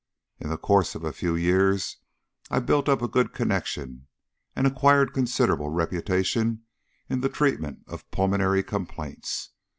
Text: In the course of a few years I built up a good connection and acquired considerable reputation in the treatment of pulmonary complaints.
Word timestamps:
In 0.39 0.49
the 0.49 0.57
course 0.57 0.95
of 0.95 1.03
a 1.03 1.13
few 1.13 1.35
years 1.35 1.97
I 2.49 2.57
built 2.59 2.89
up 2.89 3.03
a 3.03 3.07
good 3.07 3.33
connection 3.35 4.07
and 4.55 4.65
acquired 4.65 5.13
considerable 5.13 5.69
reputation 5.69 6.63
in 7.07 7.21
the 7.21 7.29
treatment 7.29 7.83
of 7.85 8.09
pulmonary 8.09 8.63
complaints. 8.63 9.51